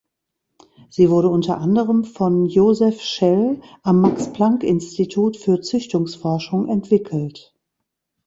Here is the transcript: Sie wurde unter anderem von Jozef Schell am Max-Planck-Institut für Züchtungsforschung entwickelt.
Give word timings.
Sie 0.89 1.11
wurde 1.11 1.27
unter 1.29 1.59
anderem 1.59 2.03
von 2.05 2.45
Jozef 2.47 3.01
Schell 3.03 3.61
am 3.83 4.01
Max-Planck-Institut 4.01 5.37
für 5.37 5.61
Züchtungsforschung 5.61 6.67
entwickelt. 6.69 7.53